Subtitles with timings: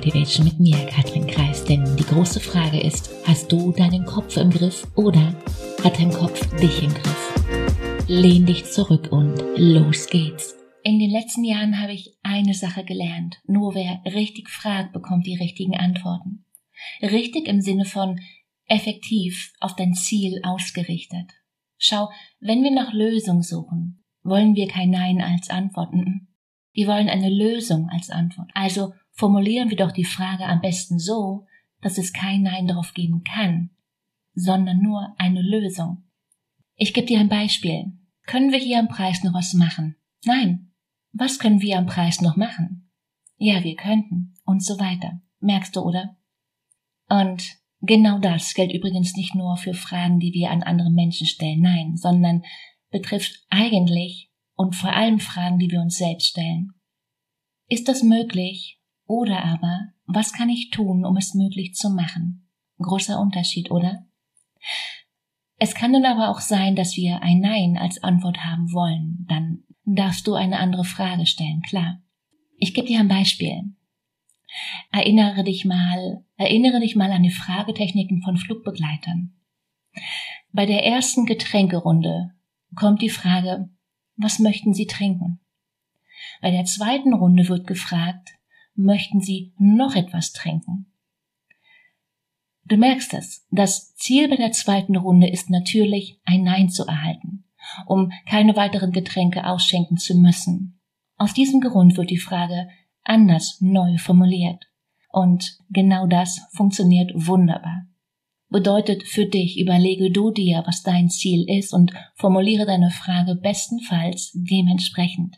[0.00, 1.62] Motivation mit mir, Katrin Kreis.
[1.62, 5.34] Denn die große Frage ist, hast du deinen Kopf im Griff oder
[5.84, 8.06] hat dein Kopf dich im Griff?
[8.08, 10.56] Lehn dich zurück und los geht's.
[10.84, 13.42] In den letzten Jahren habe ich eine Sache gelernt.
[13.44, 16.46] Nur wer richtig fragt, bekommt die richtigen Antworten.
[17.02, 18.18] Richtig im Sinne von
[18.68, 21.30] effektiv auf dein Ziel ausgerichtet.
[21.76, 22.08] Schau,
[22.40, 25.92] wenn wir nach Lösung suchen, wollen wir kein Nein als Antwort.
[26.72, 28.50] Wir wollen eine Lösung als Antwort.
[28.54, 31.46] Also formulieren wir doch die Frage am besten so,
[31.82, 33.70] dass es kein Nein darauf geben kann,
[34.34, 36.04] sondern nur eine Lösung.
[36.74, 37.92] Ich gebe dir ein Beispiel.
[38.24, 39.96] Können wir hier am Preis noch was machen?
[40.24, 40.72] Nein.
[41.12, 42.90] Was können wir am Preis noch machen?
[43.36, 44.34] Ja, wir könnten.
[44.44, 45.20] Und so weiter.
[45.40, 46.16] Merkst du, oder?
[47.08, 51.60] Und genau das gilt übrigens nicht nur für Fragen, die wir an andere Menschen stellen,
[51.60, 52.42] nein, sondern
[52.90, 56.72] betrifft eigentlich und vor allem Fragen, die wir uns selbst stellen.
[57.68, 58.79] Ist das möglich?
[59.10, 62.48] Oder aber, was kann ich tun, um es möglich zu machen?
[62.78, 64.06] Großer Unterschied, oder?
[65.58, 69.26] Es kann nun aber auch sein, dass wir ein Nein als Antwort haben wollen.
[69.28, 72.00] Dann darfst du eine andere Frage stellen, klar.
[72.56, 73.74] Ich gebe dir ein Beispiel.
[74.92, 79.34] Erinnere dich mal, erinnere dich mal an die Fragetechniken von Flugbegleitern.
[80.52, 82.30] Bei der ersten Getränkerunde
[82.76, 83.70] kommt die Frage,
[84.14, 85.40] was möchten Sie trinken?
[86.40, 88.36] Bei der zweiten Runde wird gefragt,
[88.74, 90.92] möchten Sie noch etwas trinken?
[92.64, 97.44] Du merkst es, das Ziel bei der zweiten Runde ist natürlich, ein Nein zu erhalten,
[97.86, 100.80] um keine weiteren Getränke ausschenken zu müssen.
[101.16, 102.68] Aus diesem Grund wird die Frage
[103.02, 104.66] anders neu formuliert.
[105.12, 107.90] Und genau das funktioniert wunderbar
[108.50, 114.32] bedeutet für dich, überlege du dir, was dein Ziel ist und formuliere deine Frage bestenfalls
[114.34, 115.36] dementsprechend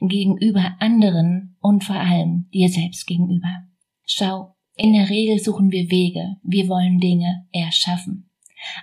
[0.00, 3.64] gegenüber anderen und vor allem dir selbst gegenüber.
[4.04, 8.30] Schau, in der Regel suchen wir Wege, wir wollen Dinge erschaffen.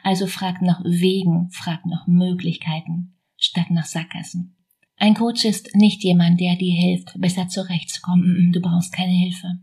[0.03, 4.55] Also frag nach Wegen, frag nach Möglichkeiten, statt nach Sackgassen.
[4.97, 8.51] Ein Coach ist nicht jemand, der dir hilft, besser zurechtzukommen.
[8.51, 9.59] Du brauchst keine Hilfe.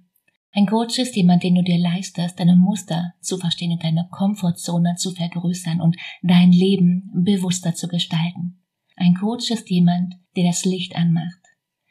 [0.52, 4.94] Ein Coach ist jemand, den du dir leistest, deine Muster zu verstehen und deine Komfortzone
[4.96, 8.62] zu vergrößern und dein Leben bewusster zu gestalten.
[8.96, 11.40] Ein Coach ist jemand, der das Licht anmacht.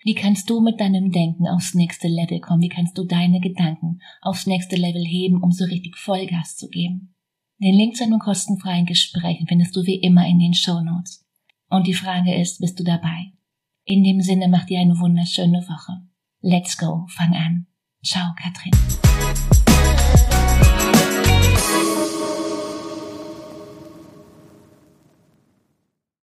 [0.03, 2.61] Wie kannst du mit deinem Denken aufs nächste Level kommen?
[2.61, 7.15] Wie kannst du deine Gedanken aufs nächste Level heben, um so richtig Vollgas zu geben?
[7.59, 11.23] Den Link zu einem kostenfreien Gespräch findest du wie immer in den Show Notes.
[11.69, 13.33] Und die Frage ist, bist du dabei?
[13.83, 16.01] In dem Sinne, mach dir eine wunderschöne Woche.
[16.41, 17.67] Let's go, fang an.
[18.03, 18.71] Ciao, Katrin.